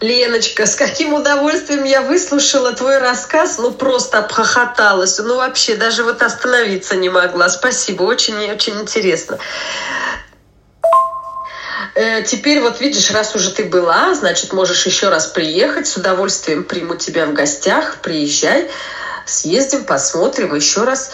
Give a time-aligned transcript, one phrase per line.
[0.00, 6.22] Леночка, с каким удовольствием я выслушала твой рассказ, ну просто обхохоталась, ну вообще даже вот
[6.22, 7.50] остановиться не могла.
[7.50, 9.38] Спасибо, очень-очень интересно.
[11.94, 15.86] Э, теперь вот видишь, раз уже ты была, значит, можешь еще раз приехать.
[15.86, 17.96] С удовольствием приму тебя в гостях.
[18.00, 18.70] Приезжай,
[19.26, 21.10] съездим, посмотрим еще раз.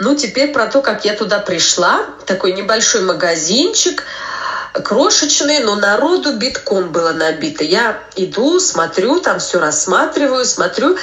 [0.00, 2.06] Ну, теперь про то, как я туда пришла.
[2.26, 4.02] Такой небольшой магазинчик–
[4.82, 7.64] крошечные, но народу битком было набито.
[7.64, 10.96] Я иду, смотрю, там все рассматриваю, смотрю.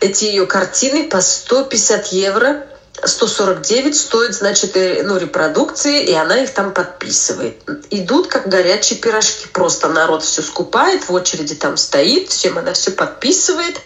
[0.00, 2.66] Эти ее картины по 150 евро.
[3.04, 7.62] 149 стоит, значит, э, ну, репродукции, и она их там подписывает.
[7.90, 9.46] Идут как горячие пирожки.
[9.52, 13.80] Просто народ все скупает, в очереди там стоит, всем она все подписывает.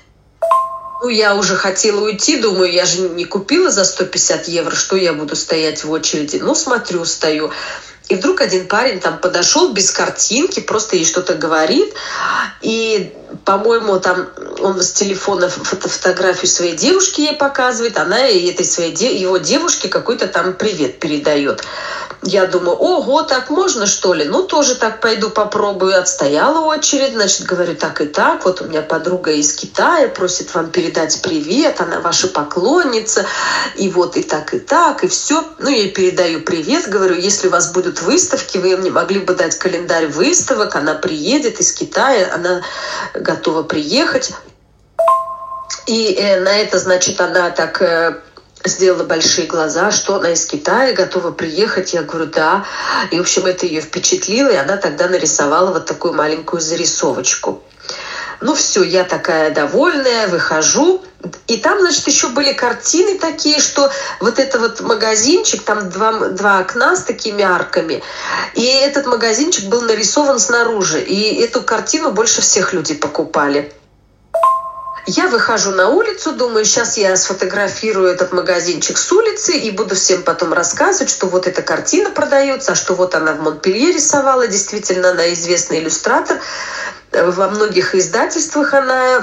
[1.02, 5.12] Ну, я уже хотела уйти, думаю, я же не купила за 150 евро, что я
[5.12, 6.36] буду стоять в очереди.
[6.36, 7.50] Ну, смотрю, стою.
[8.12, 11.94] И вдруг один парень там подошел без картинки, просто ей что-то говорит.
[12.60, 13.10] И,
[13.46, 14.28] по-моему, там
[14.60, 20.26] он с телефона фото фотографию своей девушки ей показывает, она этой своей его девушке какой-то
[20.26, 21.64] там привет передает.
[22.24, 24.24] Я думаю, ого, так можно что ли?
[24.24, 25.98] Ну, тоже так пойду попробую.
[25.98, 28.44] Отстояла очередь, значит, говорю, так и так.
[28.44, 33.26] Вот у меня подруга из Китая просит вам передать привет, она ваша поклонница.
[33.76, 35.44] И вот и так, и так, и все.
[35.58, 39.34] Ну, я ей передаю привет, говорю, если у вас будут выставки, вы мне могли бы
[39.34, 42.62] дать календарь выставок, она приедет из Китая, она
[43.14, 44.32] готова приехать.
[45.86, 48.20] И э, на это, значит, она так э,
[48.64, 51.94] сделала большие глаза, что она из Китая готова приехать.
[51.94, 52.64] Я говорю, да.
[53.10, 57.62] И, в общем, это ее впечатлило, и она тогда нарисовала вот такую маленькую зарисовочку.
[58.40, 61.02] Ну все, я такая довольная, выхожу.
[61.46, 66.58] И там, значит, еще были картины такие, что вот это вот магазинчик, там два, два
[66.58, 68.02] окна с такими арками.
[68.54, 71.00] И этот магазинчик был нарисован снаружи.
[71.00, 73.72] И эту картину больше всех людей покупали.
[75.06, 80.22] Я выхожу на улицу, думаю, сейчас я сфотографирую этот магазинчик с улицы и буду всем
[80.22, 85.10] потом рассказывать, что вот эта картина продается, а что вот она в Монпелье рисовала, действительно
[85.10, 86.40] она известный иллюстратор.
[87.10, 89.18] Во многих издательствах она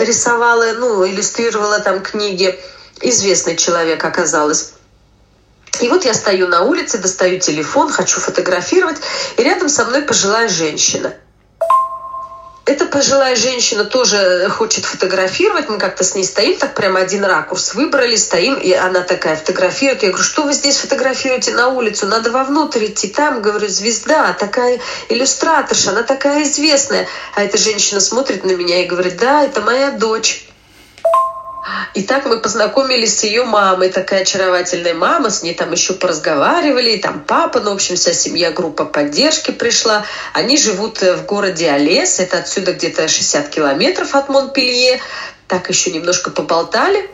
[0.00, 2.58] рисовала, ну, иллюстрировала там книги.
[3.02, 4.72] Известный человек оказалась.
[5.80, 8.96] И вот я стою на улице, достаю телефон, хочу фотографировать,
[9.36, 11.12] и рядом со мной пожилая женщина–
[12.68, 15.70] эта пожилая женщина тоже хочет фотографировать.
[15.70, 20.02] Мы как-то с ней стоим, так прямо один ракурс выбрали, стоим, и она такая фотографирует.
[20.02, 22.06] Я говорю, что вы здесь фотографируете на улицу?
[22.06, 23.08] Надо вовнутрь идти.
[23.08, 27.06] Там, говорю, звезда, такая иллюстраторша, она такая известная.
[27.34, 30.46] А эта женщина смотрит на меня и говорит, да, это моя дочь.
[31.94, 36.90] И так мы познакомились с ее мамой, такая очаровательная мама, с ней там еще поразговаривали,
[36.92, 40.04] и там папа, ну, в общем, вся семья, группа поддержки пришла.
[40.32, 45.00] Они живут э, в городе Олес, это отсюда где-то 60 километров от Монпелье.
[45.46, 47.10] Так еще немножко поболтали.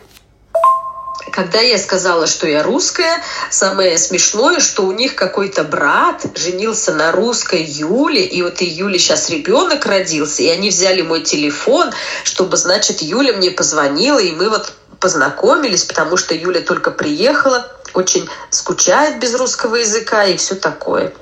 [1.30, 7.12] Когда я сказала, что я русская, самое смешное, что у них какой-то брат женился на
[7.12, 11.92] русской Юле, и вот и Юле сейчас ребенок родился, и они взяли мой телефон,
[12.24, 18.28] чтобы, значит, Юля мне позвонила, и мы вот познакомились, потому что Юля только приехала, очень
[18.50, 21.12] скучает без русского языка и все такое.